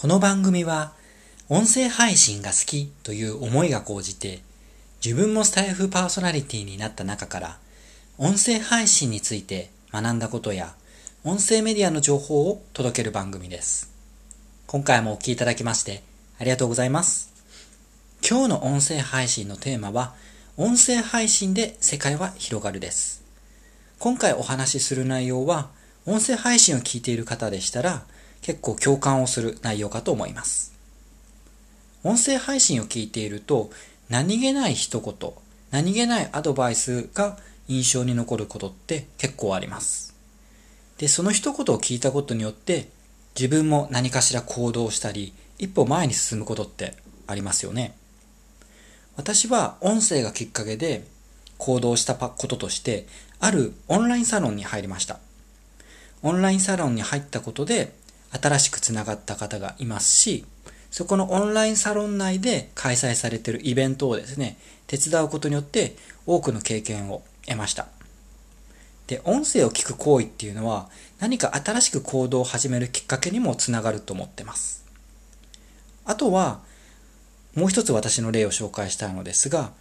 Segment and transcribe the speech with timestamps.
[0.00, 0.94] この番組は
[1.50, 4.40] 音声配信が好きという思いが高じて
[5.04, 7.58] 自分もスタイフパーソナリティになった中から
[8.16, 10.72] 音声配信について学んだことや
[11.22, 13.92] 音声メディアの情報を届ける番組です。
[14.68, 16.02] 今回もお聴きいただきまして
[16.38, 17.34] ありがとうございます。
[18.26, 20.14] 今日の音声配信のテーマは
[20.56, 23.22] 音声配信で世界は広がるです。
[23.98, 25.68] 今回お話しする内容は
[26.06, 28.04] 音声配信を聞いている方でしたら
[28.50, 30.72] 結構共感をする内容かと思います。
[32.02, 33.70] 音声配信を聞いていると、
[34.08, 35.32] 何気ない一言、
[35.70, 40.16] 何気ないアドバイスが印象に残ることって結構あります。
[40.98, 42.88] で、その一言を聞いたことによって、
[43.36, 46.96] 自分も何かしら行動したり、一歩前に進むことって
[47.28, 47.94] ありますよね。
[49.16, 51.06] 私は音声がきっかけで
[51.56, 53.06] 行動したこととして、
[53.38, 55.20] あるオンラインサロンに入りました。
[56.22, 57.94] オンラインサロンに入ったことで、
[58.32, 60.44] 新しくつながった方がいますし、
[60.90, 65.96] そこのオンラインサロン内で開催されているイベントをですね、手伝うことによって
[66.26, 67.86] 多くの経験を得ました。
[69.06, 74.84] で、音声を聞く行為っていうのは何か新しく行動を始めるきっかけにもつながると思ってます。
[76.04, 76.60] あとは、
[77.54, 79.72] もう一つ私の例を紹介したいのですが、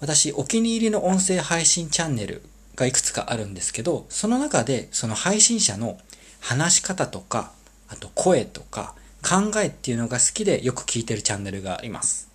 [0.00, 2.42] 私お気に入りの音声配信チャンネル
[2.74, 5.98] がいくつかあるんですけど、その中でその配信者の
[6.40, 7.52] 話し方とか
[7.90, 12.28] あと声とか考えっていうのが好きでよく聞いてるチャンネルがあります。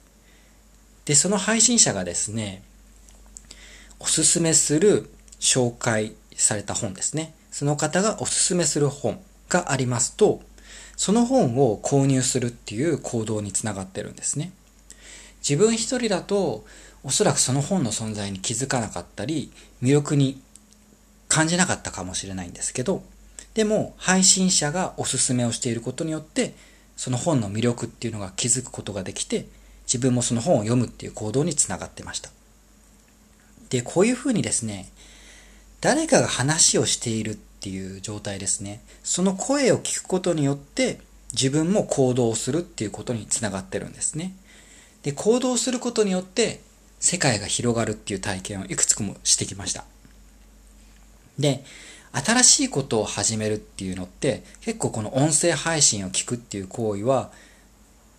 [1.06, 2.61] で、その配信者がですね、
[4.00, 7.33] おすすめする紹介された本ですね。
[7.52, 10.42] その方がおすすめする本がありますと、
[10.98, 14.52] その本を購入するっていう行動につながってるんですね。
[15.48, 16.66] 自分一人だと、
[17.03, 20.42] おそらくその本の存在に気づかなかったり、魅力に
[21.28, 23.03] 感じなかったかもしれないんですけど、
[23.56, 26.53] でも配信者がおすすめをしていることによって
[26.95, 29.45] その本の魅力っていうのが気づくことができて
[29.86, 32.30] 自分もその本を読むっていう行動につながってました。
[33.70, 34.89] でこういうふうにですね
[35.82, 38.82] 誰かが話をしているっていう状態ですね。
[39.04, 40.99] その声を聞くことによって
[41.32, 44.33] 自分も行動するっていうことにつながってるんですね。
[45.04, 46.61] で行動することによって
[46.99, 49.86] 世界が広がるっていう体験をいくつもしてきました。
[51.38, 51.64] で
[52.17, 57.30] 新しいことを始めるっていうのって結構この音声配信を聞くっていう行為は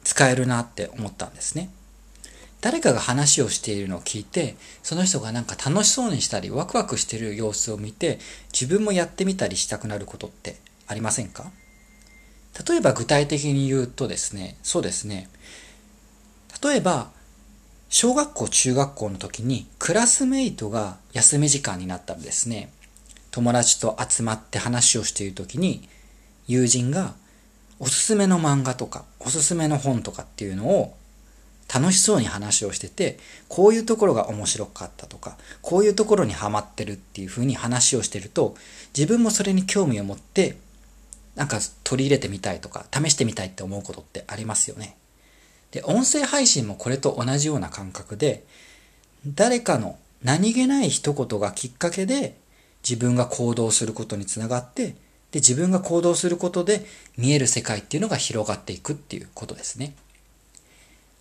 [0.05, 1.71] 使えるなって思ったんですね。
[2.61, 8.19] 誰かが話をしているのを聞いて、その人がなんか楽しそうにしたりワクワクしてる様子を見て
[8.53, 11.51] 自分もやってみたりしたくなることってありませんか？
[12.69, 15.29] 例えば具体的に言うとですね、そうですね。
[16.63, 17.11] 例えば、
[17.91, 22.73] 小学校、中学校の時にクラスメイトが休み時間になったらですね、
[23.37, 25.87] 友達と集まって話をしている時に
[26.49, 27.13] 友人が
[27.79, 30.97] おすすめの漫画とかおすすめの本とかっていうのを
[31.71, 38.55] 楽しそうに話をしててこういうところが面白かったとかこういうところにハマってるっていうふうに話をしてると
[38.97, 40.57] 自分もそれに興味を持って
[41.35, 44.97] なんか取り入れてみたいとか試してみたいって思うことってありますよね。
[45.73, 48.47] で、音声配信もこれと同じような感覚で
[49.27, 52.39] 誰かの何気ない一言がきっかけで
[52.89, 54.97] 自分が行動することにつながって、
[55.33, 56.87] で、自分が行動することで
[57.17, 59.95] 見える世界っていうのが広がっていくっていうことですね。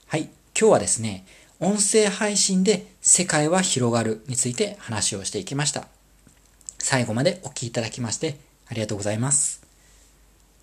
[0.08, 0.30] はい。
[0.58, 1.26] 今日はですね、
[1.60, 5.88] 音声配信で世界は広がるについて話をしていきました。
[6.78, 8.38] 最後までお聴きいただきまして
[8.68, 9.66] ありがとうございます。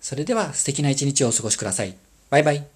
[0.01, 1.95] それでは素敵な一日をお過ごしください。
[2.29, 2.72] バイバイ。